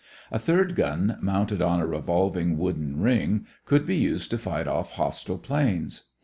[0.31, 4.93] A third gun mounted on a revolving wooden ring could be used to fight off
[4.93, 6.05] hostile planes.